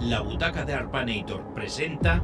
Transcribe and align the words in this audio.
La 0.00 0.20
butaca 0.20 0.64
de 0.64 0.74
Arpanator 0.74 1.42
presenta 1.54 2.22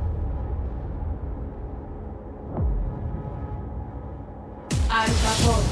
Alfapod 4.88 5.62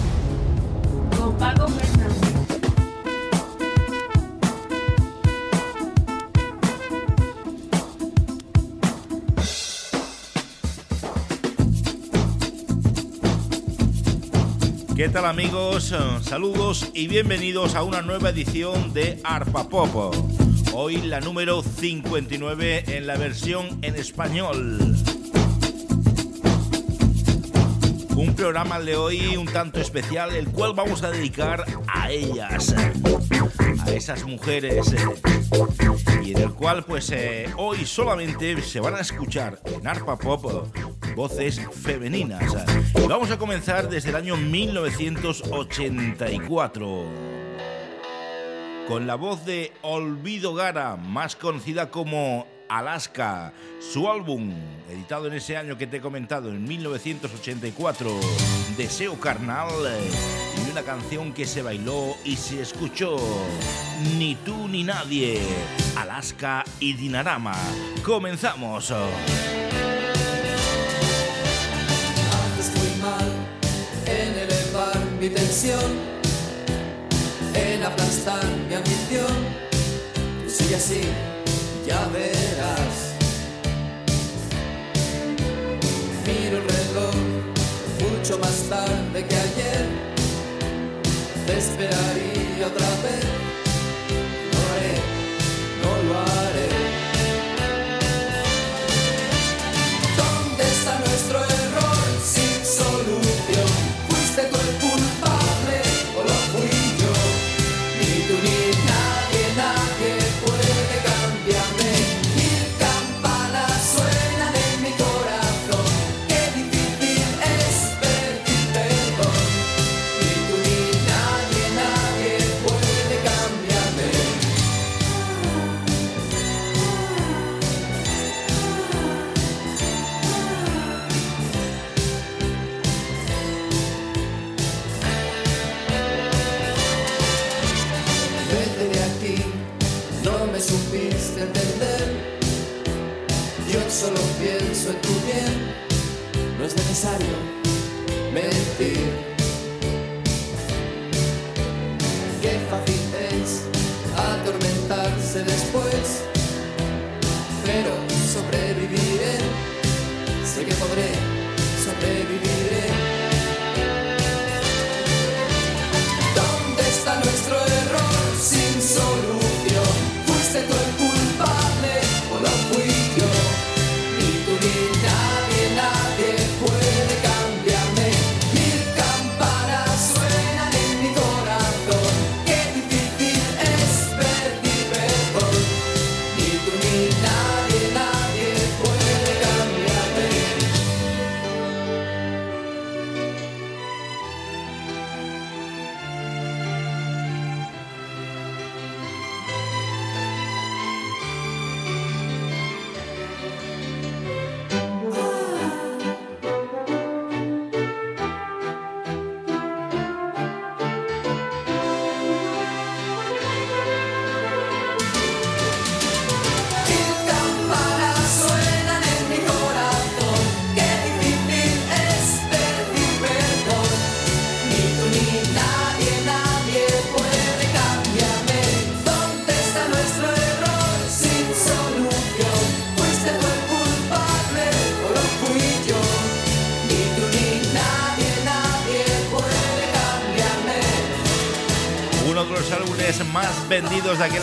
con 1.16 1.36
Paco 1.36 1.68
Fernández. 1.68 2.22
¿Qué 14.96 15.08
tal 15.08 15.24
amigos? 15.26 15.94
Saludos 16.22 16.90
y 16.94 17.06
bienvenidos 17.06 17.76
a 17.76 17.84
una 17.84 18.02
nueva 18.02 18.30
edición 18.30 18.92
de 18.92 19.20
Arpa 19.22 19.68
Pop. 19.68 20.41
Hoy 20.74 21.02
la 21.02 21.20
número 21.20 21.62
59 21.62 22.96
en 22.96 23.06
la 23.06 23.18
versión 23.18 23.78
en 23.82 23.94
español. 23.94 24.96
Un 28.16 28.34
programa 28.34 28.80
de 28.80 28.96
hoy 28.96 29.36
un 29.36 29.44
tanto 29.46 29.80
especial, 29.80 30.34
el 30.34 30.48
cual 30.48 30.72
vamos 30.74 31.02
a 31.02 31.10
dedicar 31.10 31.66
a 31.86 32.10
ellas, 32.10 32.74
a 33.84 33.90
esas 33.90 34.24
mujeres, 34.24 34.94
y 36.24 36.32
en 36.32 36.38
el 36.38 36.54
cual 36.54 36.84
pues 36.84 37.10
eh, 37.10 37.50
hoy 37.58 37.84
solamente 37.84 38.62
se 38.62 38.80
van 38.80 38.94
a 38.94 39.00
escuchar 39.00 39.60
en 39.66 39.86
Arpa 39.86 40.18
Pop 40.18 40.74
voces 41.14 41.60
femeninas. 41.82 42.50
Y 42.94 43.06
vamos 43.06 43.30
a 43.30 43.38
comenzar 43.38 43.90
desde 43.90 44.08
el 44.08 44.16
año 44.16 44.38
1984 44.38 47.21
con 48.88 49.06
la 49.06 49.14
voz 49.14 49.44
de 49.44 49.72
Olvido 49.82 50.54
Gara, 50.54 50.96
más 50.96 51.36
conocida 51.36 51.90
como 51.90 52.46
Alaska. 52.68 53.52
Su 53.80 54.10
álbum, 54.10 54.52
editado 54.90 55.26
en 55.26 55.34
ese 55.34 55.56
año 55.56 55.76
que 55.76 55.86
te 55.86 55.98
he 55.98 56.00
comentado, 56.00 56.50
en 56.50 56.64
1984, 56.64 58.20
Deseo 58.76 59.18
Carnal, 59.20 59.68
y 60.56 60.70
una 60.70 60.82
canción 60.82 61.32
que 61.32 61.46
se 61.46 61.62
bailó 61.62 62.16
y 62.24 62.36
se 62.36 62.62
escuchó, 62.62 63.16
Ni 64.18 64.34
tú 64.36 64.68
ni 64.68 64.84
nadie, 64.84 65.40
Alaska 65.96 66.64
y 66.80 66.94
Dinarama. 66.94 67.54
Comenzamos. 68.04 68.92
Mal 73.02 73.32
en 74.06 74.38
elevar 74.38 74.96
mi 75.18 75.28
tensión, 75.28 76.11
en 77.54 77.82
aplastar 77.82 78.44
mi 78.68 78.74
ambición. 78.74 79.36
Tú 80.44 80.50
sigue 80.50 80.76
así, 80.76 81.02
ya 81.86 82.06
verás. 82.08 83.14
Miro 86.26 86.58
el 86.58 86.68
reloj 86.68 87.14
mucho 88.00 88.38
más 88.38 88.56
tarde 88.68 89.26
que 89.26 89.36
ayer. 89.36 89.86
Te 91.46 91.58
esperaría 91.58 92.66
otra 92.66 92.88
vez. 93.02 93.31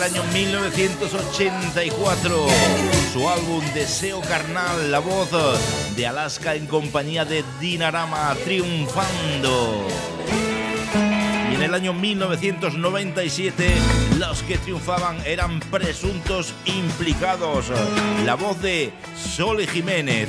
aquel 0.00 0.02
año 0.02 0.24
1984. 0.32 2.46
Su 3.12 3.28
álbum 3.28 3.62
Deseo 3.74 4.22
Carnal, 4.22 4.90
la 4.90 4.98
voz 4.98 5.28
de 5.96 6.06
Alaska 6.06 6.54
en 6.54 6.66
compañía 6.66 7.24
de 7.24 7.44
Dinarama 7.60 8.34
triunfando. 8.44 9.86
Y 11.50 11.54
en 11.54 11.62
el 11.62 11.74
año 11.74 11.92
1997 11.92 13.74
los 14.18 14.42
que 14.42 14.58
triunfaban 14.58 15.18
eran 15.26 15.60
presuntos 15.60 16.54
implicados. 16.64 17.66
La 18.24 18.34
voz 18.36 18.60
de 18.62 18.92
Sole 19.16 19.66
Jiménez. 19.66 20.28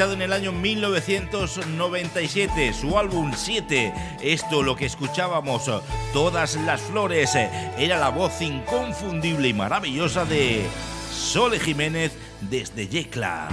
en 0.00 0.22
el 0.22 0.32
año 0.32 0.50
1997, 0.50 2.72
su 2.72 2.98
álbum 2.98 3.32
7. 3.36 3.92
Esto 4.22 4.62
lo 4.62 4.74
que 4.74 4.86
escuchábamos, 4.86 5.70
Todas 6.14 6.56
las 6.56 6.80
Flores, 6.80 7.34
era 7.34 7.98
la 7.98 8.08
voz 8.08 8.40
inconfundible 8.40 9.48
y 9.48 9.52
maravillosa 9.52 10.24
de 10.24 10.64
Sole 11.12 11.60
Jiménez 11.60 12.12
desde 12.40 12.88
Yecla. 12.88 13.50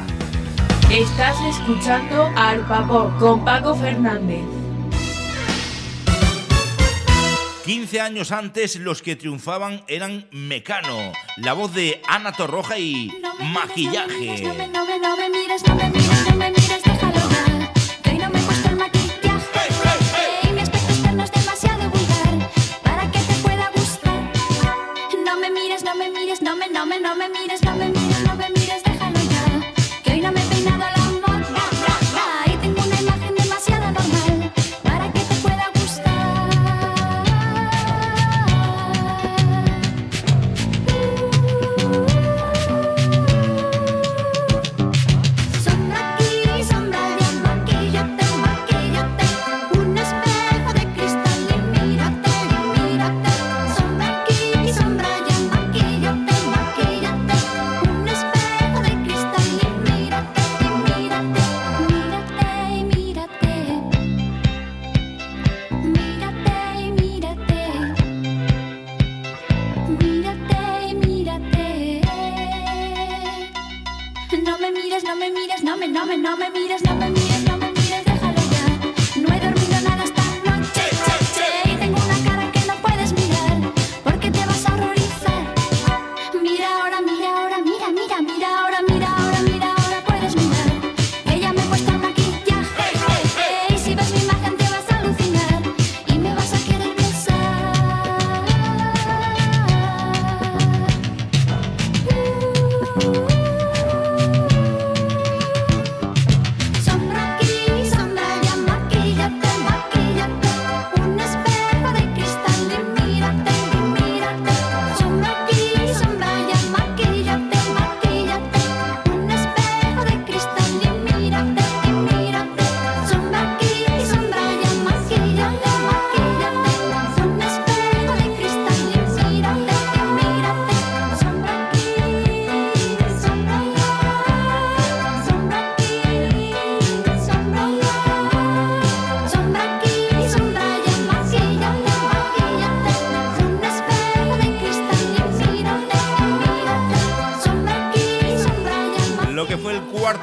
Estás 0.89 1.35
escuchando 1.49 2.31
al 2.37 2.65
Papo 2.65 3.11
con 3.19 3.43
Paco 3.43 3.75
Fernández. 3.75 4.45
15 7.65 7.99
años 7.99 8.31
antes 8.31 8.77
los 8.77 9.01
que 9.01 9.17
triunfaban 9.17 9.83
eran 9.89 10.29
Mecano, 10.31 11.11
la 11.35 11.51
voz 11.51 11.73
de 11.73 12.01
Ana 12.07 12.31
Torroja 12.31 12.79
y 12.79 13.11
Maquillaje. 13.39 14.45
me 16.37 16.51
miras 16.51 16.96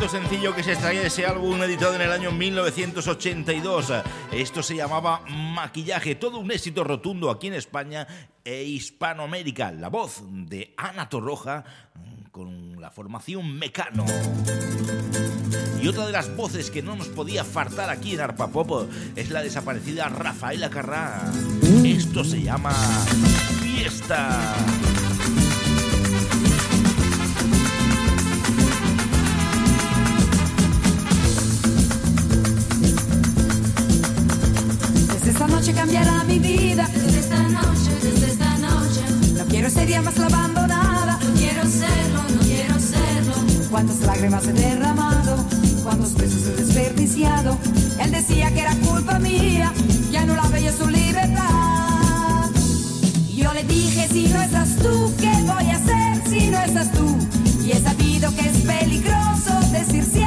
sencillo 0.08 0.54
que 0.54 0.62
se 0.62 0.72
extraía 0.72 1.00
de 1.00 1.06
ese 1.06 1.24
álbum 1.24 1.62
editado 1.62 1.94
en 1.94 2.02
el 2.02 2.12
año 2.12 2.30
1982. 2.30 3.92
Esto 4.32 4.62
se 4.62 4.76
llamaba 4.76 5.22
Maquillaje, 5.28 6.14
todo 6.14 6.38
un 6.38 6.50
éxito 6.50 6.84
rotundo 6.84 7.30
aquí 7.30 7.46
en 7.46 7.54
España 7.54 8.06
e 8.44 8.64
Hispanoamérica. 8.64 9.72
La 9.72 9.88
voz 9.88 10.22
de 10.28 10.74
Ana 10.76 11.08
Torroja 11.08 11.64
con 12.30 12.80
la 12.80 12.90
formación 12.90 13.58
Mecano. 13.58 14.04
Y 15.80 15.88
otra 15.88 16.06
de 16.06 16.12
las 16.12 16.34
voces 16.36 16.70
que 16.70 16.82
no 16.82 16.96
nos 16.96 17.08
podía 17.08 17.44
faltar 17.44 17.88
aquí 17.88 18.14
en 18.14 18.20
Arpa 18.20 18.48
Pop 18.48 18.90
es 19.16 19.30
la 19.30 19.42
desaparecida 19.42 20.08
Rafaela 20.08 20.70
Carrá. 20.70 21.22
Esto 21.84 22.24
se 22.24 22.42
llama 22.42 22.72
Fiesta. 23.62 24.54
Esta 35.34 35.48
noche 35.48 35.72
cambiará 35.72 36.22
mi 36.24 36.38
vida. 36.38 36.88
Desde 36.94 37.18
esta 37.18 37.36
noche, 37.48 37.90
desde 38.02 38.26
esta 38.30 38.56
noche, 38.58 39.00
No 39.36 39.44
quiero 39.46 39.68
ser 39.68 39.88
ya 39.88 40.00
más 40.00 40.16
la 40.16 40.26
abandonada. 40.26 41.18
no 41.20 41.34
quiero 41.34 41.62
serlo, 41.62 42.22
no 42.34 42.40
quiero 42.40 42.74
serlo. 42.78 43.34
Cuántas 43.68 44.00
lágrimas 44.02 44.46
he 44.46 44.52
derramado, 44.52 45.44
cuántos 45.82 46.14
besos 46.14 46.46
he 46.46 46.62
desperdiciado. 46.62 47.58
Él 47.98 48.12
decía 48.12 48.52
que 48.54 48.60
era 48.60 48.76
culpa 48.76 49.18
mía, 49.18 49.72
que 50.12 50.18
anulaba 50.18 50.56
yo 50.60 50.70
su 50.72 50.88
libertad. 50.88 52.50
Yo 53.34 53.52
le 53.54 53.64
dije, 53.64 54.08
si 54.12 54.28
no 54.28 54.40
estás 54.40 54.76
tú, 54.76 55.12
¿qué 55.18 55.32
voy 55.42 55.66
a 55.68 55.76
hacer 55.76 56.22
si 56.30 56.46
no 56.46 56.58
estás 56.62 56.92
tú? 56.92 57.16
Y 57.64 57.72
he 57.72 57.80
sabido 57.80 58.32
que 58.36 58.48
es 58.50 58.58
peligroso 58.58 59.52
decir 59.72 60.04
siempre 60.04 60.23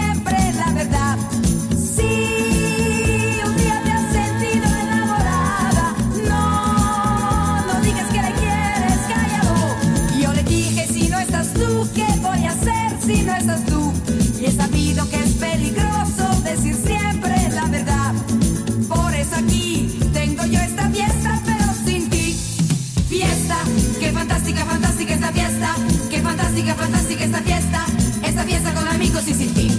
fantástica, 26.63 27.23
esta 27.23 27.41
fiesta. 27.41 27.85
Esta 28.23 28.43
fiesta 28.43 28.73
con 28.73 28.87
amigos 28.87 29.27
y 29.27 29.33
sin 29.33 29.53
ti. 29.53 29.76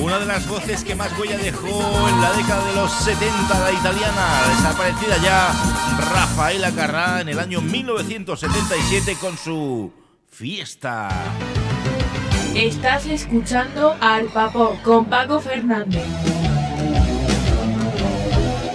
Una 0.00 0.18
de 0.18 0.26
las 0.26 0.48
voces 0.48 0.82
que 0.82 0.94
más 0.94 1.16
huella 1.18 1.36
dejó 1.36 2.08
en 2.08 2.20
la 2.20 2.32
década 2.32 2.66
de 2.66 2.74
los 2.74 2.90
70, 2.90 3.60
la 3.60 3.72
italiana, 3.72 4.42
desaparecida 4.56 5.16
ya 5.22 5.52
Rafaela 6.12 6.72
Carrá 6.72 7.20
en 7.20 7.28
el 7.28 7.38
año 7.38 7.60
1977 7.60 9.16
con 9.20 9.36
su 9.36 9.92
Fiesta. 10.28 11.08
Estás 12.54 13.06
escuchando 13.06 13.94
al 14.00 14.26
Pop 14.26 14.82
con 14.82 15.04
Paco 15.04 15.38
Fernández. 15.38 16.04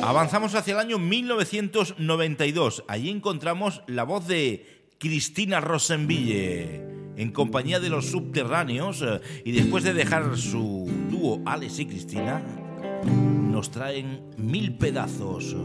Avanzamos 0.04 0.54
hacia 0.54 0.74
el 0.74 0.80
año 0.80 1.00
1992. 1.00 2.84
Allí 2.88 3.10
encontramos 3.10 3.82
la 3.88 4.04
voz 4.04 4.28
de 4.28 4.86
Cristina 5.00 5.60
Rosenville 5.60 6.85
en 7.18 7.32
compañía 7.32 7.80
de 7.80 7.90
los 7.90 8.10
subterráneos 8.12 9.02
eh, 9.02 9.22
y 9.44 9.52
después 9.52 9.84
de 9.84 9.94
dejar 9.94 10.38
su 10.38 10.90
dúo 11.10 11.42
Alex 11.46 11.80
y 11.80 11.86
Cristina, 11.86 12.42
nos 13.52 13.72
traen 13.72 14.22
mil 14.38 14.78
pedazos. 14.78 15.56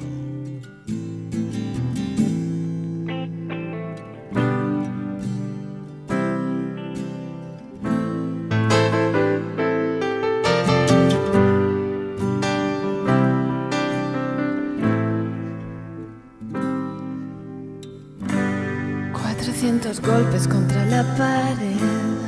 Golpes 20.05 20.49
contra 20.49 20.85
la 20.87 21.03
pared 21.17 22.21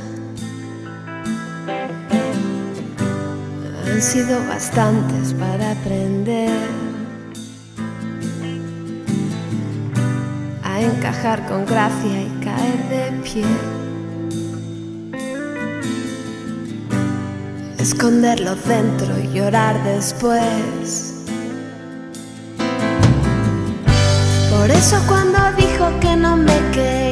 han 3.93 4.01
sido 4.01 4.39
bastantes 4.47 5.33
para 5.33 5.71
aprender 5.71 6.51
a 10.63 10.81
encajar 10.81 11.45
con 11.47 11.65
gracia 11.65 12.21
y 12.21 12.43
caer 12.43 12.89
de 12.89 13.11
pie. 13.21 13.45
Esconderlo 17.77 18.55
dentro 18.55 19.19
y 19.19 19.31
llorar 19.31 19.83
después. 19.83 21.13
Por 24.49 24.71
eso 24.71 24.97
cuando 25.07 25.39
dijo 25.57 25.99
que 25.99 26.15
no 26.15 26.37
me 26.37 26.57
quería, 26.71 27.02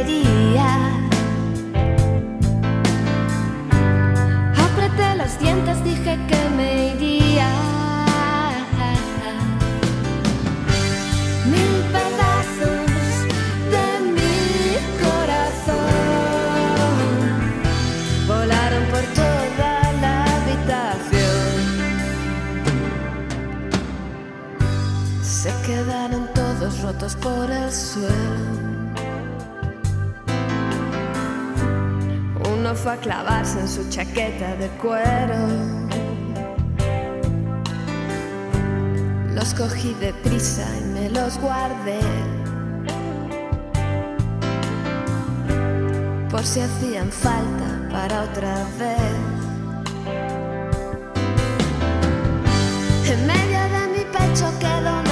antes 5.62 5.84
dije 5.84 6.18
que 6.27 6.50
me 6.58 6.70
iría. 6.94 7.50
Mil 11.53 11.74
pedazos 11.96 12.91
de 13.74 13.88
mi 14.15 14.38
corazón 15.06 15.94
volaron 18.27 18.84
por 18.94 19.03
toda 19.22 19.72
la 20.03 20.15
habitación. 20.38 21.53
Se 25.22 25.51
quedaron 25.68 26.24
todos 26.34 26.82
rotos 26.82 27.15
por 27.15 27.51
el 27.51 27.72
suelo. 27.72 28.61
Fue 32.74 32.94
a 32.94 32.98
clavarse 32.98 33.60
en 33.60 33.68
su 33.68 33.88
chaqueta 33.90 34.56
de 34.56 34.68
cuero. 34.82 35.36
Los 39.36 39.54
cogí 39.54 39.94
deprisa 39.96 40.66
y 40.80 40.84
me 40.86 41.10
los 41.10 41.38
guardé. 41.38 42.00
Por 46.32 46.44
si 46.44 46.62
hacían 46.62 47.12
falta 47.12 47.90
para 47.92 48.24
otra 48.24 48.56
vez. 48.80 49.00
En 53.06 53.28
medio 53.28 53.60
de 53.75 53.88
mi 53.98 54.06
pecho 54.06 54.51
quedó 54.60 55.11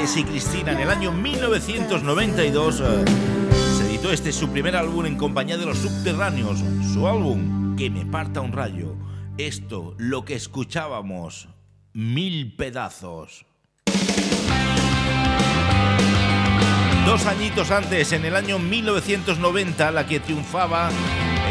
Y 0.00 0.22
Cristina 0.22 0.72
en 0.72 0.78
el 0.78 0.90
año 0.90 1.10
1992, 1.10 2.80
eh, 2.80 3.04
se 3.76 3.90
editó 3.90 4.12
este 4.12 4.32
su 4.32 4.48
primer 4.48 4.76
álbum 4.76 5.06
en 5.06 5.16
compañía 5.16 5.56
de 5.58 5.66
los 5.66 5.78
subterráneos. 5.78 6.60
Su 6.92 7.08
álbum, 7.08 7.74
Que 7.76 7.90
me 7.90 8.06
parta 8.06 8.40
un 8.40 8.52
rayo. 8.52 8.94
Esto, 9.38 9.94
lo 9.98 10.24
que 10.24 10.34
escuchábamos, 10.34 11.48
mil 11.92 12.54
pedazos. 12.54 13.44
Dos 17.04 17.26
añitos 17.26 17.72
antes, 17.72 18.12
en 18.12 18.24
el 18.24 18.36
año 18.36 18.60
1990, 18.60 19.90
la 19.90 20.06
que 20.06 20.20
triunfaba 20.20 20.90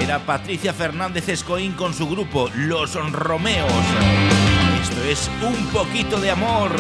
era 0.02 0.20
Patricia 0.20 0.74
Fernández 0.74 1.28
Escoín 1.28 1.74
con 1.74 1.94
su 1.94 2.08
grupo 2.08 2.50
Los 2.56 2.96
Romeos. 3.12 3.72
Esto 4.82 5.04
es 5.04 5.30
un 5.44 5.68
poquito 5.68 6.20
de 6.22 6.32
amor. 6.32 6.72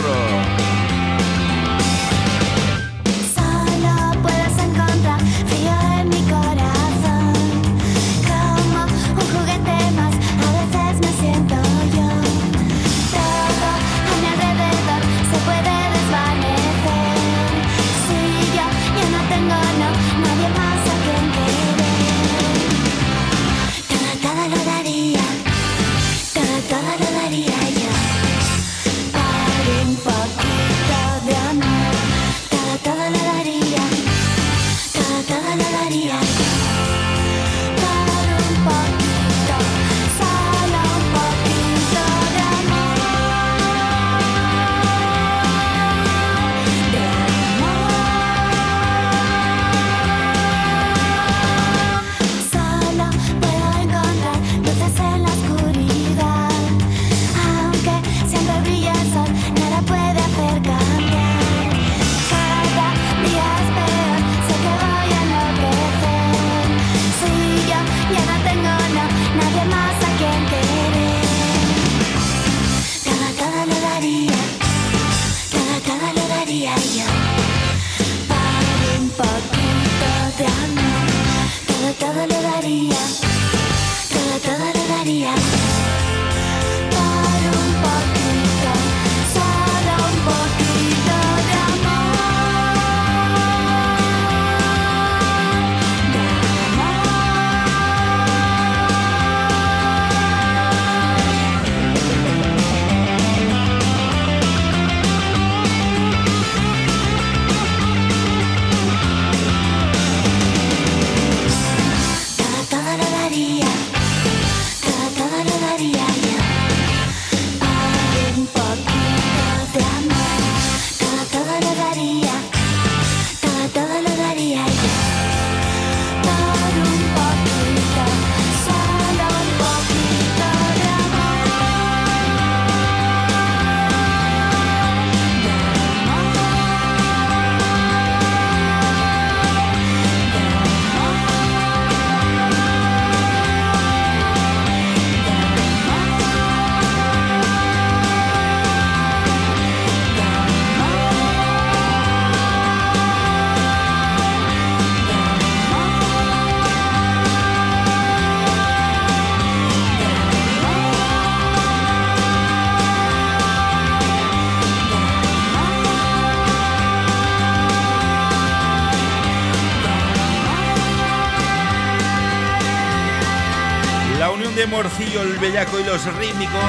Bellaco 175.47 175.79
y 175.79 175.83
los 175.85 176.03
Rítmicos, 176.15 176.61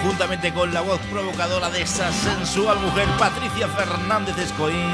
conjuntamente 0.00 0.54
con 0.54 0.72
la 0.72 0.80
voz 0.80 0.98
provocadora 1.12 1.68
de 1.68 1.82
esa 1.82 2.10
sensual 2.10 2.80
mujer 2.80 3.06
Patricia 3.18 3.68
Fernández 3.68 4.38
Escoín, 4.38 4.88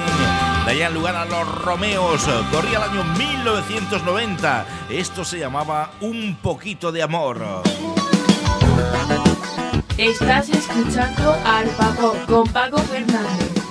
darían 0.66 0.92
lugar 0.92 1.14
a 1.14 1.26
los 1.26 1.46
Romeos. 1.62 2.28
Corría 2.50 2.78
el 2.78 2.90
año 2.90 3.04
1990. 3.04 4.66
Esto 4.88 5.24
se 5.24 5.38
llamaba 5.38 5.92
Un 6.00 6.38
poquito 6.42 6.90
de 6.90 7.04
amor. 7.04 7.62
Estás 9.96 10.48
escuchando 10.48 11.36
Arpa 11.44 11.94
Pop 12.00 12.16
con 12.26 12.48
Paco 12.48 12.78
Fernández. 12.78 13.62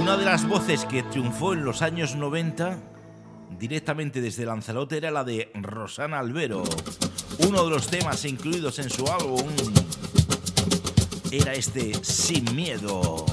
Una 0.00 0.16
de 0.16 0.24
las 0.24 0.48
voces 0.48 0.86
que 0.86 1.02
triunfó 1.02 1.52
en 1.52 1.62
los 1.62 1.82
años 1.82 2.16
90 2.16 2.78
directamente 3.60 4.22
desde 4.22 4.46
Lanzarote 4.46 4.96
era 4.96 5.10
la 5.10 5.22
de 5.22 5.50
Rosana 5.54 6.18
Albero. 6.18 6.64
Uno 7.46 7.64
de 7.64 7.70
los 7.70 7.88
temas 7.88 8.24
incluidos 8.24 8.78
en 8.78 8.88
su 8.88 9.06
álbum 9.06 9.44
era 11.30 11.52
este 11.52 11.92
Sin 12.02 12.56
Miedo. 12.56 13.26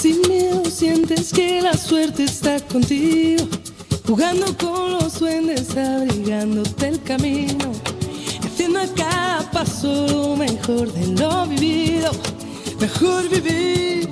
Sin 0.00 0.20
miedo 0.28 0.64
sientes 0.70 1.32
que 1.32 1.60
la 1.60 1.76
suerte 1.76 2.24
está 2.24 2.60
contigo, 2.60 3.48
jugando 4.06 4.56
con 4.56 4.92
los 4.92 5.18
duendes, 5.18 5.76
abrigándote 5.76 6.86
el 6.86 7.02
camino, 7.02 7.72
haciendo 8.46 8.78
a 8.78 8.86
cada 8.94 9.50
paso 9.50 10.06
lo 10.06 10.36
mejor 10.36 10.92
de 10.92 11.20
lo 11.20 11.44
vivido, 11.48 12.12
mejor 12.78 13.28
vivir 13.28 14.07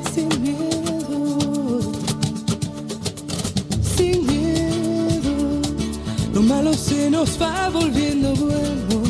nos 7.10 7.40
va 7.40 7.68
volviendo 7.68 8.34
bueno, 8.34 9.02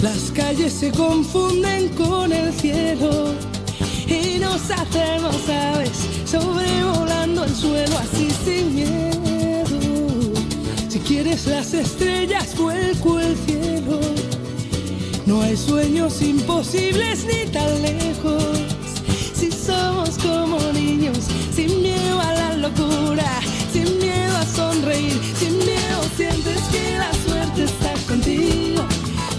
las 0.00 0.30
calles 0.32 0.72
se 0.72 0.90
confunden 0.92 1.88
con 1.90 2.32
el 2.32 2.52
cielo 2.52 3.34
y 4.06 4.38
nos 4.38 4.70
hacemos 4.70 5.48
aves 5.48 6.08
sobrevolando 6.24 7.44
el 7.44 7.54
suelo 7.54 7.98
así 7.98 8.28
sin 8.44 8.74
miedo. 8.74 8.98
Si 10.88 10.98
quieres 11.00 11.46
las 11.46 11.74
estrellas, 11.74 12.56
vuelco 12.56 13.18
el 13.20 13.36
cielo. 13.36 14.00
No 15.26 15.42
hay 15.42 15.56
sueños 15.56 16.22
imposibles 16.22 17.26
ni 17.26 17.50
tan 17.50 17.82
lejos. 17.82 18.44
Si 19.34 19.50
somos 19.50 20.10
como 20.18 20.58
niños, 20.72 21.18
sin 21.54 21.82
miedo 21.82 22.20
a 22.20 22.32
la 22.32 22.56
locura, 22.56 23.40
sin 23.72 23.98
miedo 23.98 24.36
a 24.36 24.46
sonreír, 24.46 25.20
sientes 26.42 26.62
que 26.68 26.98
la 26.98 27.12
suerte 27.12 27.64
está 27.64 27.92
contigo, 28.06 28.84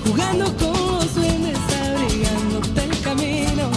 jugando 0.05 0.45
con 0.57 0.97
los 0.97 1.15
duendes, 1.15 1.57
abrigándote 1.95 2.83
el 2.83 3.01
camino 3.01 3.69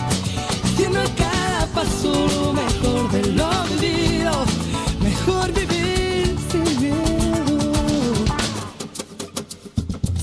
haciendo 0.64 1.00
a 1.00 1.04
cada 1.14 1.66
paso 1.66 2.12
lo 2.12 2.52
mejor 2.52 3.10
de 3.12 3.32
lo 3.32 3.50
vivido, 3.80 4.32
mejor 5.00 5.52
vivir 5.52 6.36
sin 6.50 6.80
miedo, 6.80 8.24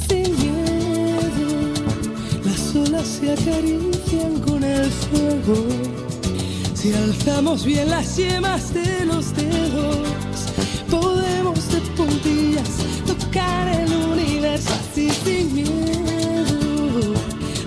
sin 0.08 0.36
miedo. 0.44 1.48
Las 2.44 2.76
olas 2.76 3.08
se 3.08 3.32
acarician 3.32 4.40
con 4.46 4.64
el 4.64 4.92
fuego, 4.92 5.66
si 6.74 6.94
alzamos 6.94 7.64
bien 7.64 7.90
las 7.90 8.18
yemas 8.18 8.74
de 8.74 9.06
los 9.06 9.34
sin 15.24 15.54
miedo. 15.54 17.14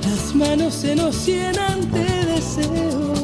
Las 0.03 0.35
manos 0.35 0.75
se 0.75 0.95
nos 0.95 1.27
llenan 1.27 1.91
de 1.91 2.27
deseos 2.27 3.23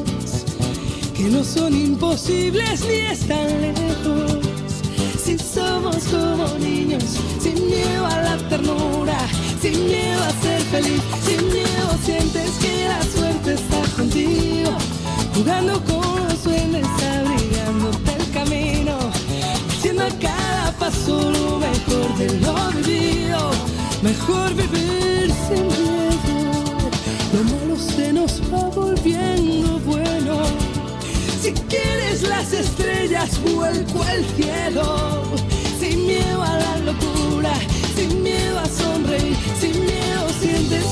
que 1.19 1.23
no 1.25 1.43
son 1.43 1.73
imposibles 1.73 2.81
ni 2.87 3.11
están 3.11 3.61
lejos. 3.61 4.39
Si 5.23 5.37
somos 5.37 5.97
como 6.05 6.47
niños, 6.59 7.03
sin 7.39 7.55
miedo 7.67 8.05
a 8.05 8.21
la 8.21 8.37
ternura, 8.49 9.17
sin 9.61 9.85
miedo 9.85 10.23
a 10.23 10.31
ser 10.41 10.61
feliz, 10.71 11.01
sin 11.25 11.45
miedo 11.51 11.89
sientes 12.05 12.51
que 12.61 12.87
la 12.87 13.03
suerte 13.03 13.53
está 13.53 13.81
contigo, 13.97 14.71
jugando 15.35 15.73
con 15.83 16.27
los 16.29 16.43
duendes, 16.43 16.87
abrigándote 17.17 18.11
el 18.17 18.31
camino, 18.31 18.97
haciendo 19.69 20.05
cada 20.21 20.71
paso 20.79 21.31
lo 21.31 21.59
mejor 21.59 22.17
de 22.17 22.39
lo 22.39 22.71
vivido, 22.71 23.28
mejor 24.01 24.53
vivir 24.53 25.31
sin 25.47 25.67
miedo. 25.67 26.89
Lo 27.33 27.43
malo 27.43 27.75
se 27.77 28.13
nos 28.13 28.41
va 28.51 28.69
volviendo 28.69 29.79
bueno. 29.79 30.43
Si 31.41 31.53
quieres 31.53 32.23
las 32.23 32.53
estrellas, 32.53 33.39
vuelco 33.43 34.03
al 34.03 34.25
cielo. 34.35 35.23
Sin 35.79 36.05
miedo 36.05 36.43
a 36.43 36.57
la 36.57 36.77
locura, 36.79 37.53
sin 37.95 38.23
miedo 38.23 38.59
a 38.59 38.65
sonreír, 38.65 39.37
sin 39.59 39.79
miedo 39.85 40.29
sientes 40.41 40.88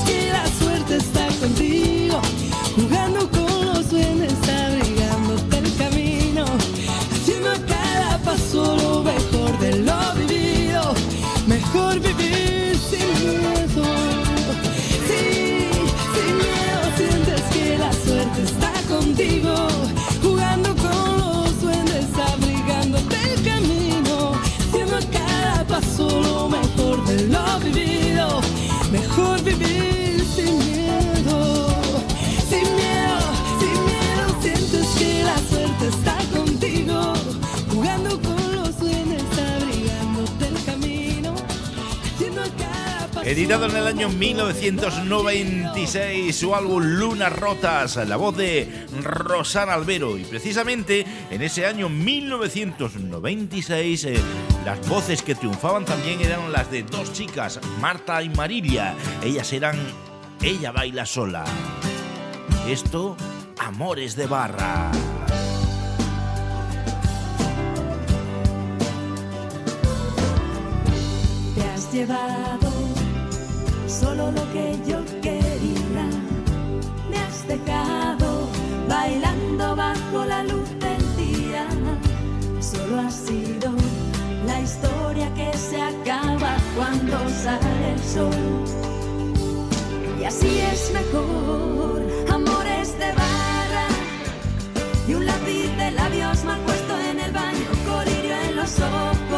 En 43.50 43.76
el 43.76 43.86
año 43.86 44.10
1996, 44.10 46.36
su 46.36 46.54
álbum 46.54 46.82
Lunas 46.82 47.32
Rotas, 47.32 47.96
la 47.96 48.16
voz 48.16 48.36
de 48.36 48.84
Rosana 49.02 49.72
Albero. 49.72 50.18
Y 50.18 50.24
precisamente 50.24 51.06
en 51.30 51.40
ese 51.40 51.64
año 51.64 51.88
1996, 51.88 54.04
eh, 54.04 54.20
las 54.66 54.86
voces 54.86 55.22
que 55.22 55.34
triunfaban 55.34 55.86
también 55.86 56.20
eran 56.20 56.52
las 56.52 56.70
de 56.70 56.82
dos 56.82 57.14
chicas, 57.14 57.58
Marta 57.80 58.22
y 58.22 58.28
Marilia. 58.28 58.94
Ellas 59.24 59.50
eran 59.54 59.78
Ella 60.42 60.70
baila 60.70 61.06
sola. 61.06 61.46
Esto, 62.68 63.16
Amores 63.58 64.14
de 64.14 64.26
Barra. 64.26 64.90
Llevado 71.90 72.87
solo 74.00 74.30
lo 74.30 74.44
que 74.52 74.76
yo 74.86 74.98
quería. 75.20 76.06
Me 77.10 77.18
has 77.18 77.46
dejado 77.46 78.48
bailando 78.88 79.76
bajo 79.76 80.24
la 80.24 80.44
luz 80.44 80.68
del 80.78 81.04
día. 81.16 81.66
Solo 82.60 83.00
ha 83.00 83.10
sido 83.10 83.70
la 84.46 84.60
historia 84.60 85.32
que 85.34 85.50
se 85.56 85.80
acaba 85.80 86.56
cuando 86.76 87.16
sale 87.28 87.92
el 87.94 88.02
sol. 88.14 88.64
Y 90.20 90.24
así 90.24 90.60
es 90.72 90.92
mejor, 90.92 92.02
amores 92.30 92.98
de 92.98 93.10
barra. 93.20 93.86
Y 95.08 95.14
un 95.14 95.26
lápiz 95.26 95.68
de 95.76 95.90
labios 95.92 96.44
mal 96.44 96.60
puesto 96.60 96.94
en 97.10 97.18
el 97.20 97.32
baño, 97.32 97.70
colirio 97.86 98.34
en 98.46 98.56
los 98.56 98.78
ojos. 98.80 99.37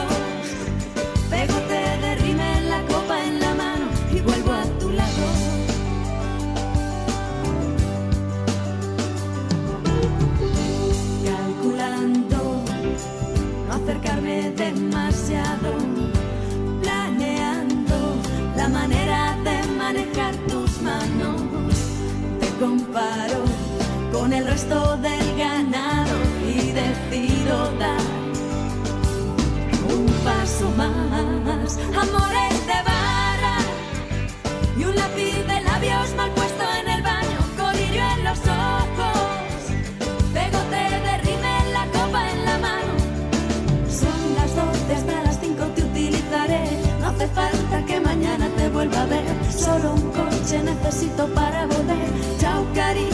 solo 49.70 49.94
un 49.94 50.10
coche 50.10 50.62
necesito 50.62 51.26
para 51.28 51.66
volver. 51.66 52.08
Chao, 52.38 52.66
cariño. 52.74 53.09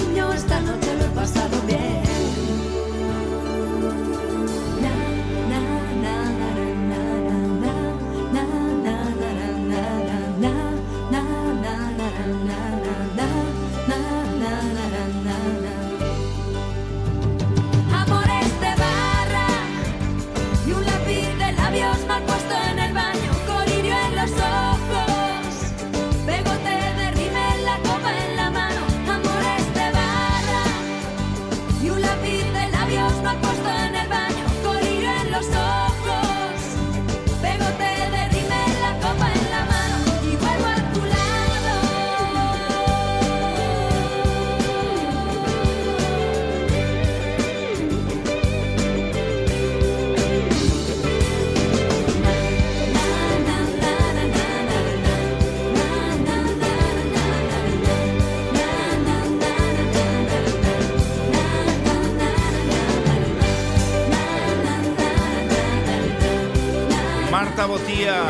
Marta 67.57 67.73
Botía, 67.73 68.27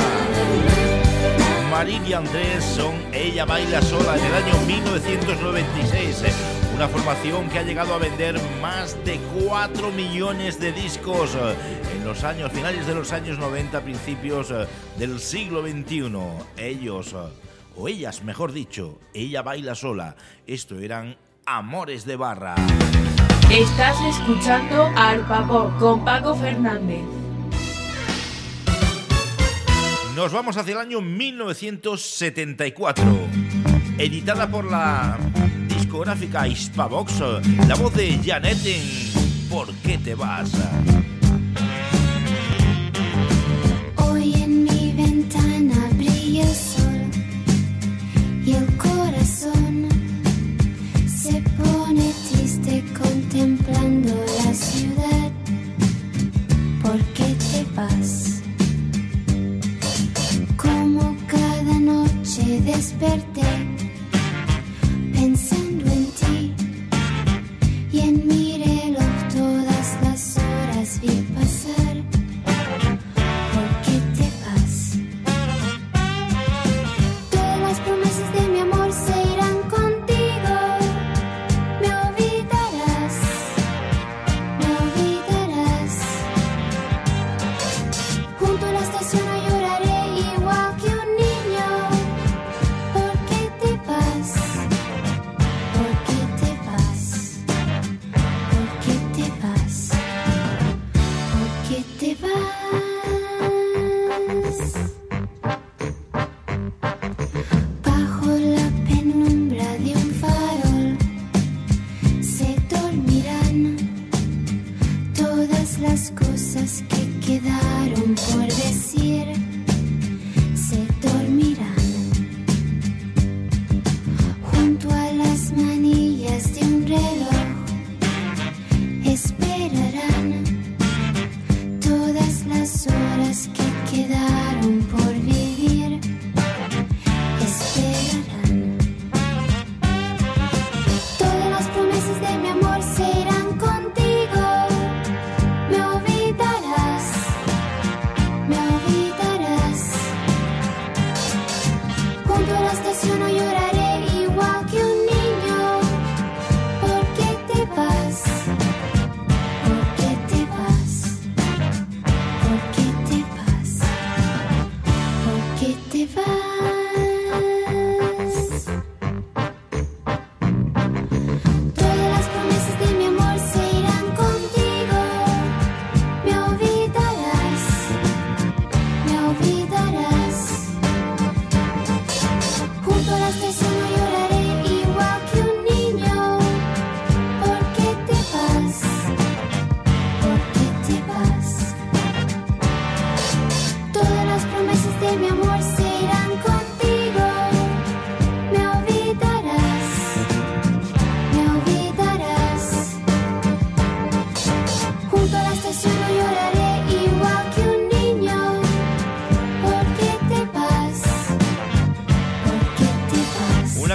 Marín 1.69 2.07
y 2.07 2.13
Andrés 2.13 2.65
son 2.65 2.95
Ella 3.13 3.45
Baila 3.45 3.83
Sola 3.83 4.17
en 4.17 4.25
el 4.25 4.35
año 4.35 4.55
1996. 4.65 6.23
Eh. 6.23 6.33
Una 6.77 6.87
formación 6.87 7.49
que 7.49 7.59
ha 7.59 7.65
llegado 7.65 7.93
a 7.95 7.99
vender 7.99 8.41
más 8.63 8.97
de 9.05 9.19
4 9.45 9.91
millones 9.91 10.61
de 10.61 10.71
discos 10.71 11.35
eh, 11.35 11.57
en 11.97 12.05
los 12.05 12.23
años, 12.23 12.53
finales 12.53 12.87
de 12.87 12.95
los 12.95 13.13
años 13.13 13.37
90, 13.37 13.81
principios 13.81 14.53
eh, 14.53 14.69
del 14.97 15.19
siglo 15.19 15.63
XXI. 15.63 16.13
Ellos, 16.57 17.13
o 17.77 17.89
ellas 17.89 18.23
mejor 18.23 18.53
dicho, 18.53 19.01
Ella 19.13 19.43
Baila 19.43 19.75
Sola. 19.75 20.15
Esto 20.47 20.79
eran 20.79 21.17
Amores 21.47 22.05
de 22.05 22.15
Barra. 22.15 22.55
Estás 23.51 23.97
escuchando 24.09 24.89
Arpa 24.95 25.45
Pop 25.49 25.77
con 25.81 26.05
Paco 26.05 26.37
Fernández. 26.37 27.26
Nos 30.17 30.33
vamos 30.33 30.57
hacia 30.57 30.73
el 30.73 30.79
año 30.79 31.01
1974. 31.03 33.05
Editada 33.99 34.51
por 34.51 34.65
la 34.65 35.19
discográfica 35.69 36.49
Hispavox, 36.49 37.21
la 37.69 37.75
voz 37.75 37.93
de 37.93 38.19
Janet 38.25 38.57
en 38.65 38.81
¿Por 39.51 39.75
qué 39.75 39.99
te 39.99 40.15
vas? 40.15 40.51
desperté 62.67 63.43
pensando. 65.15 65.66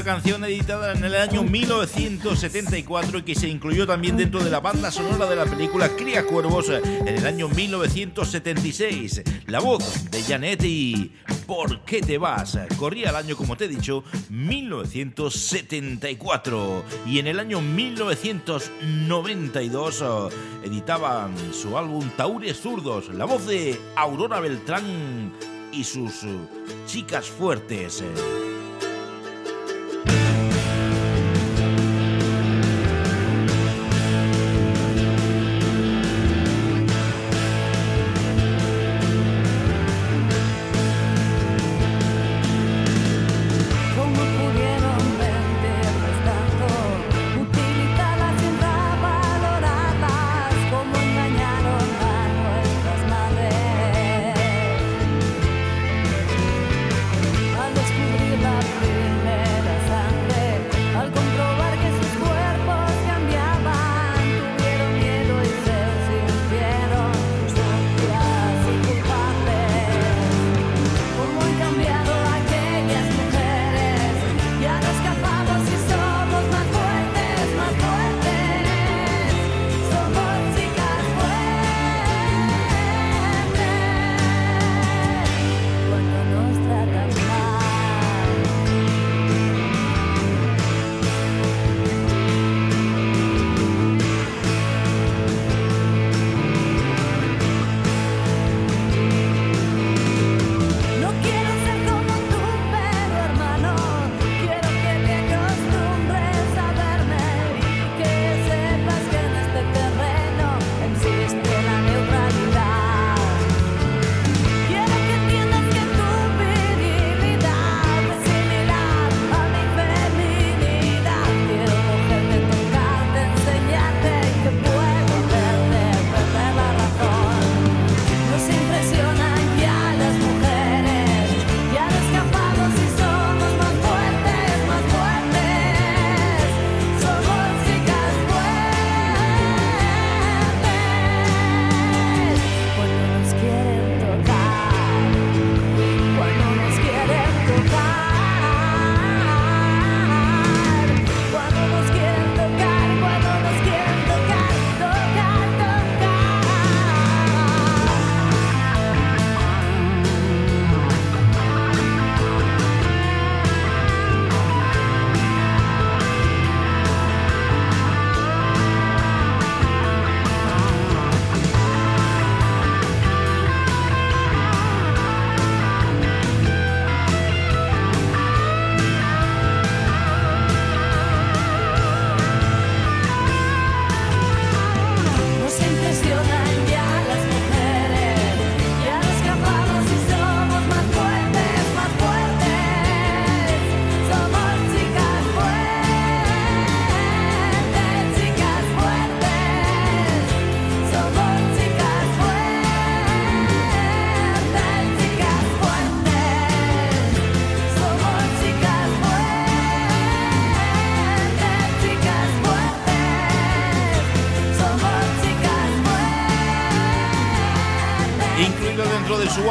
Canción 0.03 0.43
editada 0.43 0.93
en 0.93 1.03
el 1.03 1.15
año 1.15 1.43
1974 1.43 3.19
y 3.19 3.23
que 3.23 3.35
se 3.35 3.47
incluyó 3.47 3.85
también 3.85 4.17
dentro 4.17 4.43
de 4.43 4.49
la 4.49 4.59
banda 4.59 4.91
sonora 4.91 5.29
de 5.29 5.35
la 5.35 5.45
película 5.45 5.89
Cría 5.89 6.25
Cuervos 6.25 6.69
en 6.69 7.07
el 7.07 7.25
año 7.25 7.49
1976. 7.49 9.23
La 9.47 9.59
voz 9.59 10.09
de 10.09 10.23
Janet 10.23 10.63
y 10.63 11.11
¿Por 11.51 11.81
qué 11.81 12.01
te 12.01 12.17
vas? 12.17 12.57
Corría 12.77 13.09
el 13.09 13.15
año, 13.17 13.35
como 13.35 13.57
te 13.57 13.65
he 13.65 13.67
dicho, 13.67 14.05
1974 14.29 16.85
y 17.05 17.19
en 17.19 17.27
el 17.27 17.39
año 17.39 17.59
1992 17.59 20.03
editaban 20.63 21.35
su 21.53 21.77
álbum 21.77 22.09
Taures 22.15 22.57
Zurdos, 22.57 23.09
la 23.09 23.25
voz 23.25 23.47
de 23.47 23.77
Aurora 23.97 24.39
Beltrán 24.39 25.33
y 25.73 25.83
sus 25.83 26.21
chicas 26.87 27.27
fuertes. 27.27 28.01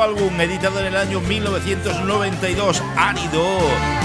Álbum 0.03 0.41
editado 0.41 0.81
en 0.81 0.87
el 0.87 0.97
año 0.97 1.21
1992, 1.21 2.83
Árido. 2.97 3.43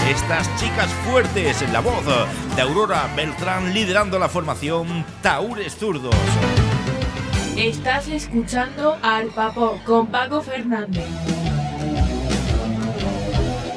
Estas 0.09 0.49
chicas 0.59 0.89
fuertes 1.05 1.61
en 1.61 1.71
la 1.71 1.79
voz 1.79 2.03
de 2.55 2.61
Aurora 2.61 3.09
Beltrán 3.15 3.73
liderando 3.73 4.19
la 4.19 4.27
formación 4.27 5.05
Taures 5.21 5.75
Zurdos. 5.75 6.15
Estás 7.55 8.07
escuchando 8.09 8.97
al 9.01 9.27
Papo 9.27 9.79
con 9.85 10.07
Paco 10.07 10.41
Fernández. 10.41 11.05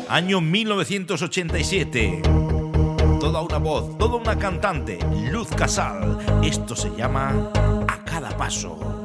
Año 0.08 0.40
1987. 0.40 2.22
Toda 3.20 3.42
una 3.42 3.58
voz, 3.58 3.96
toda 3.98 4.16
una 4.16 4.36
cantante, 4.38 4.98
Luz 5.30 5.48
Casal. 5.48 6.18
Esto 6.42 6.74
se 6.74 6.90
llama 6.96 7.50
A 7.86 8.04
cada 8.04 8.30
paso. 8.36 8.97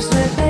stars 0.00 0.14
with 0.14 0.45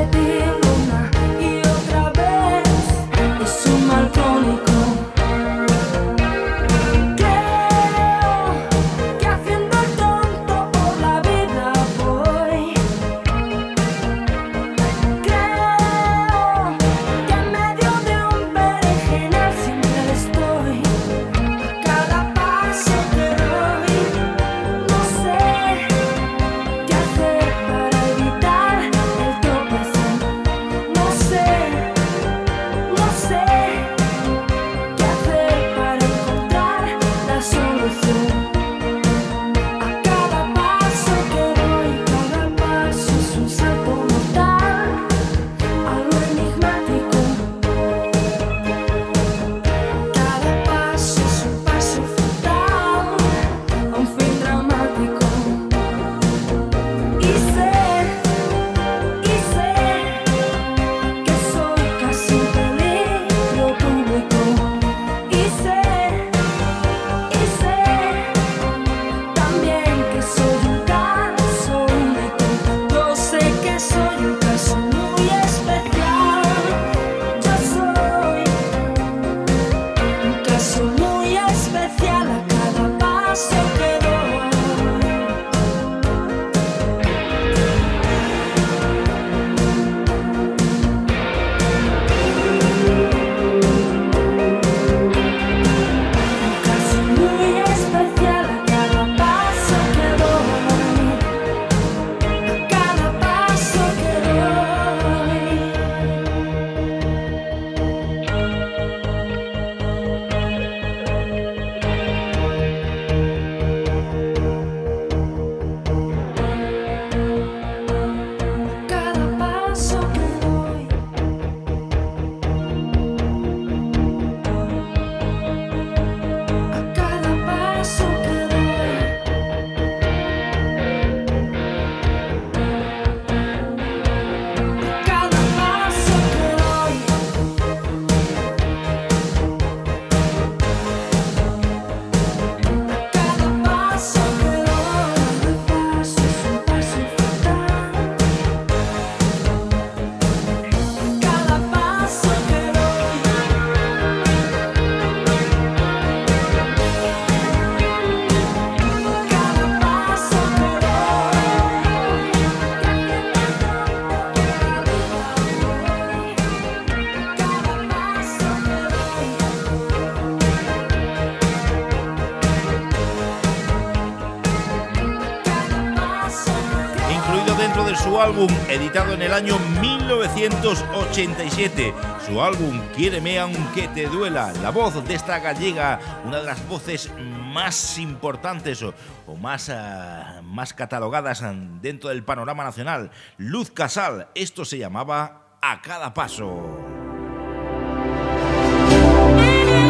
editado 178.77 179.13
en 179.15 179.23
el 179.23 179.33
año 179.33 179.59
1987. 179.81 181.95
Su 182.27 182.43
álbum 182.43 182.83
Quiéreme 182.95 183.39
aunque 183.39 183.89
te 183.89 184.07
duela. 184.07 184.53
La 184.63 184.69
voz 184.71 185.03
de 185.07 185.15
esta 185.15 185.39
gallega, 185.39 185.99
una 186.25 186.41
de 186.41 186.45
las 186.45 186.69
voces 186.69 187.11
más 187.19 187.97
importantes 187.99 188.83
o, 188.83 188.93
más, 189.41 189.71
uh, 189.71 190.43
más 190.43 190.75
catalogadas 190.75 191.43
dentro 191.81 192.11
del 192.11 192.23
panorama 192.23 192.65
nacional. 192.65 193.11
Luz 193.39 193.71
Casal. 193.71 194.29
Esto 194.35 194.67
se 194.67 194.77
llamaba 194.77 195.57
A 195.63 195.81
cada 195.81 196.13
paso. 196.13 196.79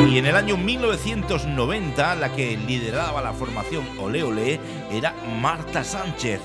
Y 0.09 0.18
en 0.18 0.26
el 0.26 0.37
año 0.37 0.57
1990, 0.57 2.14
la 2.14 2.32
que 2.32 2.57
lideraba 2.57 3.20
la 3.20 3.32
formación 3.32 3.84
Ole 3.99 4.22
Ole 4.22 4.61
era 4.93 5.12
Marta 5.41 5.82
Sánchez. 5.82 6.41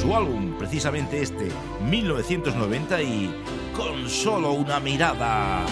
Su 0.00 0.16
álbum, 0.16 0.54
precisamente 0.58 1.20
este, 1.20 1.50
1990 1.90 3.02
y 3.02 3.30
con 3.76 4.08
solo 4.08 4.52
una 4.52 4.80
mirada. 4.80 5.66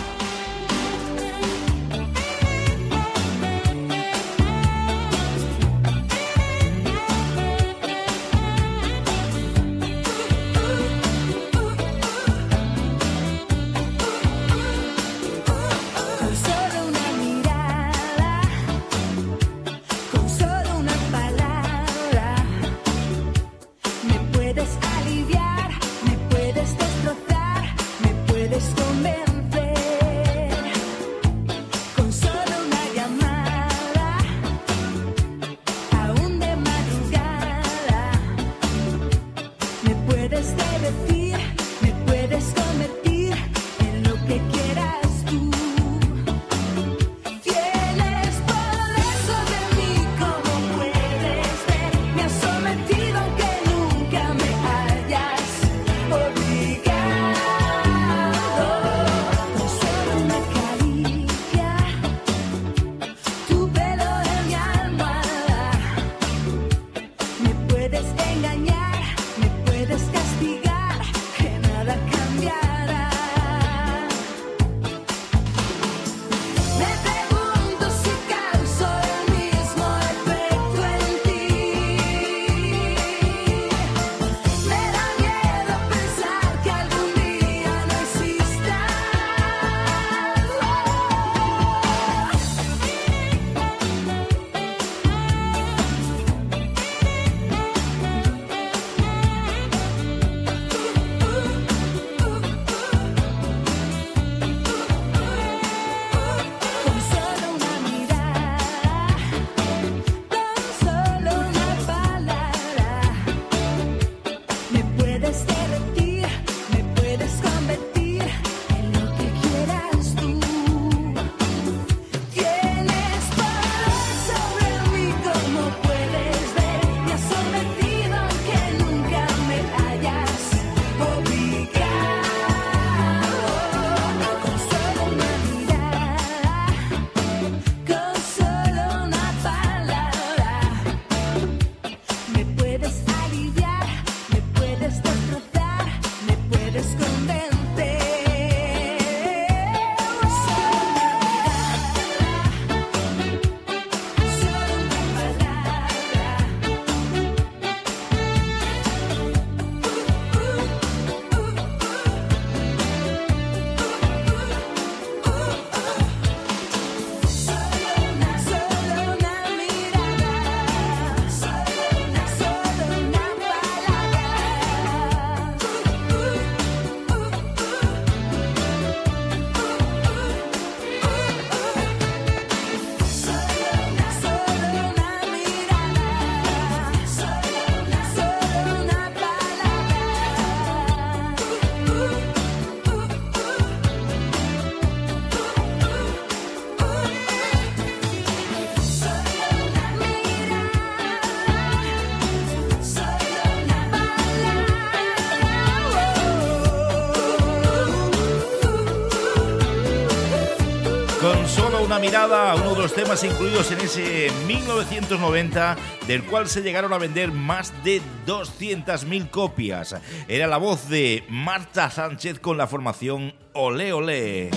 Mirada 212.08 212.52
a 212.52 212.54
uno 212.54 212.74
de 212.74 212.82
los 212.84 212.94
temas 212.94 213.22
incluidos 213.22 213.70
en 213.70 213.80
ese 213.80 214.30
1990, 214.46 215.76
del 216.06 216.24
cual 216.24 216.48
se 216.48 216.62
llegaron 216.62 216.94
a 216.94 216.98
vender 216.98 217.32
más 217.32 217.70
de 217.84 218.00
200.000 218.26 219.28
copias. 219.28 219.94
Era 220.26 220.46
la 220.46 220.56
voz 220.56 220.88
de 220.88 221.22
Marta 221.28 221.90
Sánchez 221.90 222.40
con 222.40 222.56
la 222.56 222.66
formación 222.66 223.34
Ole 223.52 223.92
Ole. 223.92 224.50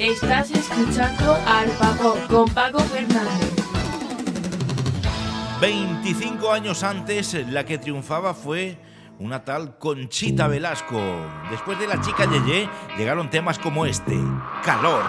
Estás 0.00 0.50
escuchando 0.50 1.38
al 1.46 1.70
Paco 1.70 2.18
con 2.28 2.52
Paco 2.52 2.80
Fernández. 2.80 3.52
25 5.60 6.50
años 6.50 6.82
antes, 6.82 7.34
la 7.48 7.64
que 7.64 7.78
triunfaba 7.78 8.34
fue 8.34 8.76
una 9.22 9.44
tal 9.44 9.78
Conchita 9.78 10.48
Velasco. 10.48 11.00
Después 11.50 11.78
de 11.78 11.86
la 11.86 12.00
chica 12.00 12.24
Yeye, 12.28 12.68
llegaron 12.98 13.30
temas 13.30 13.56
como 13.58 13.86
este, 13.86 14.18
Calor. 14.64 15.02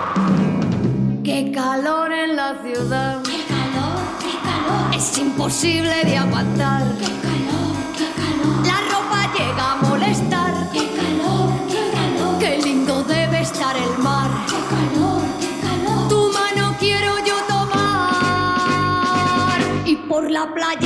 Qué 1.24 1.52
calor 1.52 2.12
en 2.12 2.36
la 2.36 2.54
ciudad. 2.62 3.24
Qué 3.24 3.44
calor, 3.48 4.00
qué 4.20 4.34
calor. 4.44 4.94
Es 4.96 5.18
imposible 5.18 6.04
de 6.06 6.18
aguantar. 6.18 6.84
Qué 7.00 7.06
calor, 7.06 7.76
qué 7.98 8.06
calor. 8.22 8.68
La 8.68 8.80
ropa 8.92 9.34
llega 9.34 9.72
a 9.72 9.76
molestar. 9.78 10.54
Qué 10.72 10.88
calor, 10.96 11.50
qué 11.70 11.90
calor. 11.92 12.38
Qué 12.40 12.58
lindo 12.62 13.04
debe 13.04 13.42
estar 13.42 13.76
el 13.76 13.98
mar. 14.04 14.30
Qué 14.48 14.60
calor, 14.74 15.22
qué 15.40 15.50
calor. 15.66 16.08
Tu 16.10 16.32
mano 16.34 16.76
quiero 16.80 17.18
yo 17.26 17.36
tomar 17.48 19.60
y 19.86 19.96
por 19.96 20.30
la 20.30 20.54
playa 20.54 20.83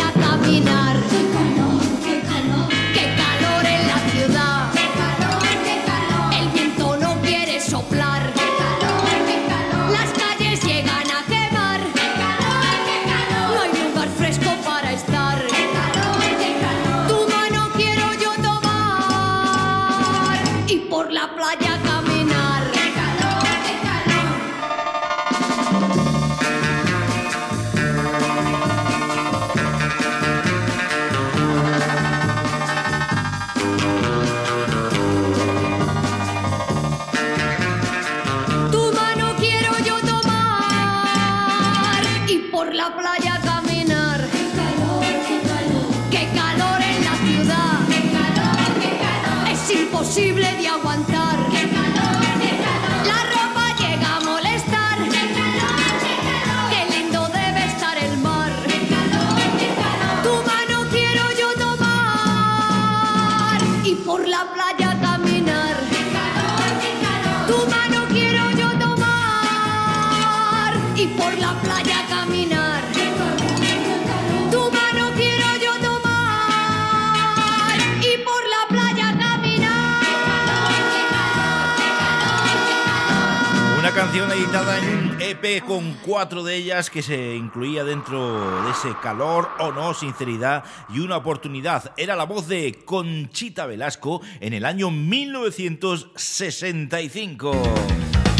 editada 84.26 84.80
en 84.80 84.90
un 84.90 85.16
EP 85.22 85.64
con 85.64 85.94
cuatro 86.04 86.44
de 86.44 86.56
ellas 86.56 86.90
que 86.90 87.04
se 87.04 87.36
incluía 87.36 87.84
dentro 87.84 88.64
de 88.64 88.72
ese 88.72 88.96
calor 89.02 89.50
o 89.60 89.66
oh 89.66 89.72
no, 89.72 89.94
sinceridad 89.94 90.64
y 90.90 91.02
una 91.02 91.18
oportunidad. 91.18 91.94
Era 91.98 92.16
la 92.16 92.24
voz 92.24 92.48
de 92.48 92.80
Conchita 92.84 93.68
Velasco 93.68 94.22
en 94.40 94.54
el 94.54 94.66
año 94.66 94.90
1965. 94.90 97.52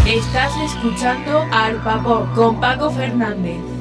Estás 0.08 0.58
escuchando 0.58 1.46
Al 1.52 1.78
Vapor 1.80 2.34
con 2.34 2.60
Paco 2.60 2.90
Fernández 2.90 3.77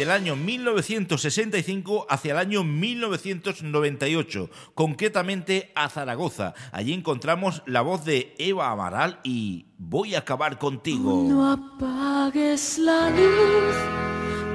desde 0.00 0.12
el 0.14 0.18
año 0.18 0.34
1965 0.34 2.06
hacia 2.08 2.32
el 2.32 2.38
año 2.38 2.64
1998, 2.64 4.48
concretamente 4.74 5.72
a 5.74 5.90
Zaragoza. 5.90 6.54
Allí 6.72 6.94
encontramos 6.94 7.62
la 7.66 7.82
voz 7.82 8.06
de 8.06 8.34
Eva 8.38 8.70
Amaral 8.70 9.20
y 9.24 9.66
Voy 9.82 10.14
a 10.14 10.18
acabar 10.18 10.58
contigo. 10.58 11.24
No 11.26 11.52
apagues 11.52 12.78
la 12.78 13.08
luz, 13.08 13.74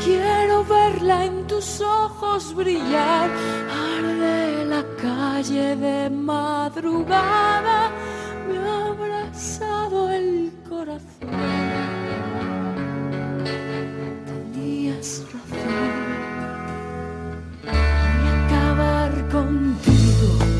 quiero 0.03 0.63
verla 0.63 1.25
en 1.25 1.47
tus 1.47 1.81
ojos 1.81 2.53
brillar. 2.53 3.31
Arde 3.97 4.65
la 4.65 4.83
calle 5.01 5.75
de 5.75 6.11
madrugada, 6.11 7.91
me 8.47 8.57
ha 8.57 8.85
abrazado 8.85 10.11
el 10.11 10.51
corazón 10.69 11.85
nuestro 15.05 15.37
fin 15.51 15.59
y 17.63 18.27
acabar 18.27 19.11
contigo. 19.29 20.54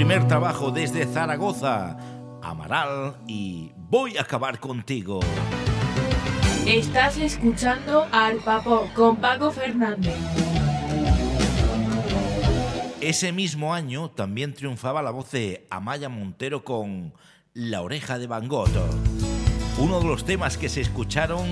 primer 0.00 0.26
trabajo 0.26 0.70
desde 0.70 1.04
Zaragoza, 1.04 1.98
Amaral 2.40 3.18
y 3.26 3.70
Voy 3.76 4.16
a 4.16 4.22
acabar 4.22 4.58
contigo. 4.58 5.20
Estás 6.66 7.18
escuchando 7.18 8.06
al 8.10 8.38
Papo 8.38 8.88
con 8.94 9.16
Paco 9.16 9.50
Fernández. 9.50 10.16
Ese 13.02 13.30
mismo 13.32 13.74
año 13.74 14.08
también 14.08 14.54
triunfaba 14.54 15.02
la 15.02 15.10
voz 15.10 15.32
de 15.32 15.66
Amaya 15.68 16.08
Montero 16.08 16.64
con 16.64 17.12
La 17.52 17.82
oreja 17.82 18.18
de 18.18 18.26
Van 18.26 18.48
Uno 18.48 20.00
de 20.00 20.06
los 20.06 20.24
temas 20.24 20.56
que 20.56 20.70
se 20.70 20.80
escucharon 20.80 21.46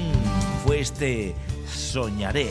fue 0.64 0.80
este 0.80 1.34
Soñaré. 1.66 2.48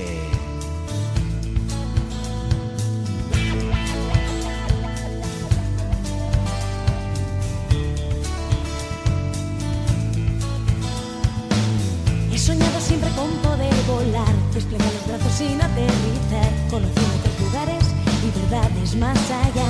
Volar, 14.57 14.69
desplegar 14.69 14.93
los 14.93 15.07
brazos 15.07 15.33
sin 15.37 15.61
aterrizar, 15.61 16.51
conociendo 16.69 17.15
otros 17.19 17.39
lugares 17.41 17.83
y 18.23 18.39
verdades 18.39 18.95
más 18.95 19.17
allá. 19.31 19.67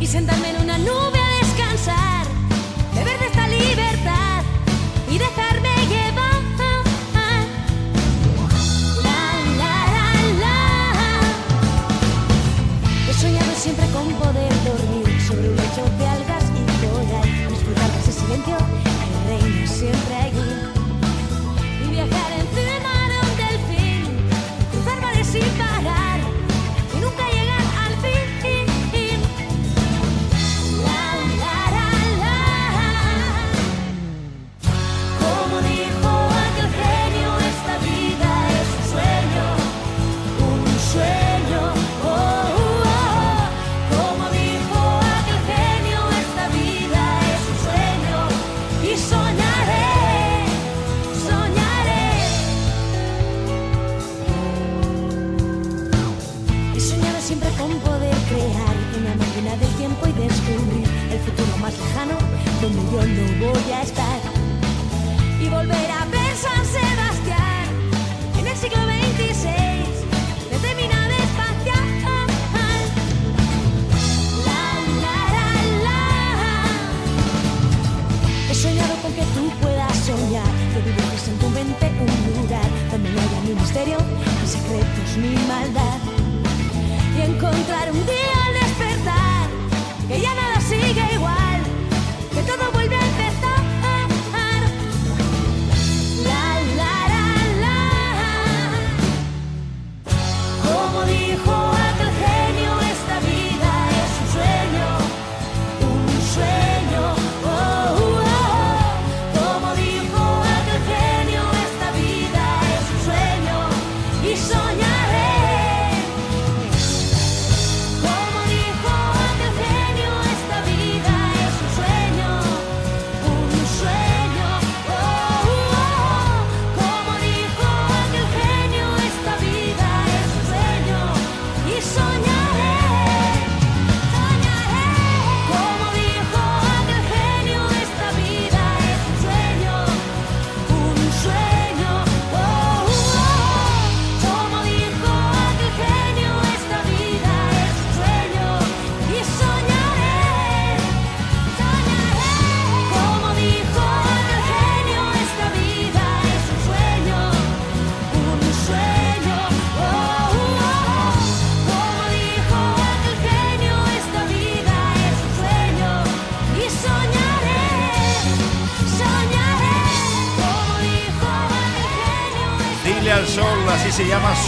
Y 0.00 0.06
sentarme 0.06 0.50
en 0.50 0.62
una 0.62 0.78
nube 0.78 1.05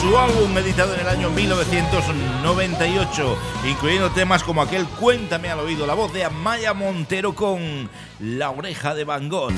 su 0.08 0.16
álbum 0.16 0.56
editado 0.56 0.94
en 0.94 1.00
el 1.00 1.08
año 1.08 1.28
1998, 1.28 3.36
incluyendo 3.68 4.10
temas 4.10 4.42
como 4.42 4.62
aquel 4.62 4.86
Cuéntame 4.86 5.50
al 5.50 5.60
oído, 5.60 5.86
la 5.86 5.92
voz 5.92 6.14
de 6.14 6.24
Amaya 6.24 6.72
Montero 6.72 7.34
con 7.34 7.90
La 8.18 8.48
oreja 8.50 8.94
de 8.94 9.04
Van 9.04 9.28
Gogh. 9.28 9.52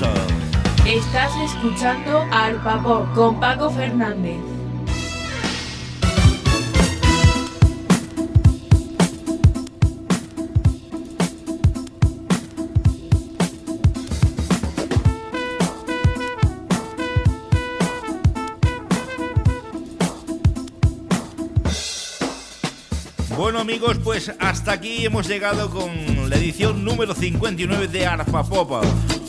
Estás 0.85 1.31
escuchando 1.45 2.25
Arpa 2.31 2.83
Pop 2.83 3.13
con 3.15 3.39
Paco 3.39 3.69
Fernández. 3.69 4.60
Amigos, 23.71 23.99
pues 24.03 24.29
hasta 24.39 24.73
aquí 24.73 25.05
hemos 25.05 25.29
llegado 25.29 25.69
con 25.69 26.29
la 26.29 26.35
edición 26.35 26.83
número 26.83 27.15
59 27.15 27.87
de 27.87 28.05
Arpa 28.05 28.43
Pop. 28.43 28.83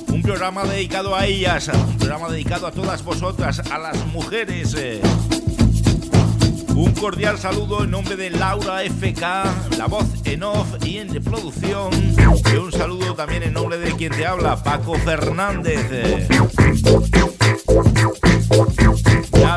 Un 0.09 0.21
programa 0.21 0.65
dedicado 0.65 1.15
a 1.15 1.27
ellas, 1.27 1.69
un 1.69 1.97
programa 1.97 2.29
dedicado 2.29 2.67
a 2.67 2.73
todas 2.73 3.05
vosotras, 3.05 3.61
a 3.71 3.79
las 3.79 4.05
mujeres. 4.07 4.75
eh. 4.77 5.01
Un 6.75 6.93
cordial 6.95 7.39
saludo 7.39 7.85
en 7.85 7.93
nombre 7.93 8.17
de 8.17 8.31
Laura 8.31 8.83
FK, 8.83 9.21
la 9.79 9.87
voz 9.87 10.07
en 10.25 10.43
off 10.43 10.67
y 10.85 10.99
en 10.99 11.23
producción. 11.23 11.91
Y 12.53 12.57
un 12.57 12.73
saludo 12.73 13.15
también 13.15 13.45
en 13.45 13.53
nombre 13.53 13.79
de 13.79 13.93
quien 13.93 14.13
te 14.13 14.27
habla, 14.27 14.61
Paco 14.61 14.95
Fernández. 14.95 16.29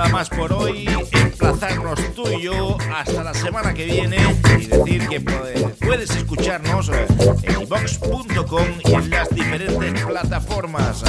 Nada 0.05 0.17
más 0.19 0.29
por 0.29 0.53
hoy, 0.53 0.87
emplazarnos 1.13 1.99
tú 2.13 2.29
y 2.29 2.43
yo 2.43 2.77
hasta 2.95 3.23
la 3.23 3.33
semana 3.33 3.73
que 3.73 3.85
viene 3.85 4.17
y 4.59 4.65
decir 4.67 5.07
que 5.07 5.19
puede- 5.19 5.67
puedes 5.83 6.11
escucharnos 6.11 6.89
eh, 6.89 7.07
en 7.41 7.61
ivox.com 7.63 8.67
y 8.85 8.93
en 8.93 9.09
las 9.09 9.27
diferentes 9.31 10.05
plataformas. 10.05 11.03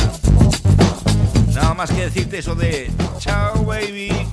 Nada 1.55 1.75
más 1.75 1.91
que 1.91 2.07
decirte 2.07 2.39
eso 2.39 2.55
de 2.55 2.91
chao 3.19 3.67
baby. 3.67 4.27